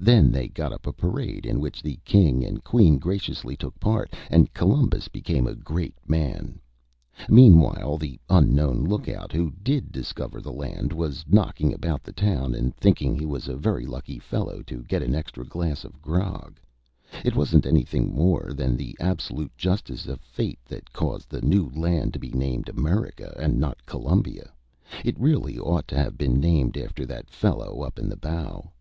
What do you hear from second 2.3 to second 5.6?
and Queen graciously took part, and Columbus became a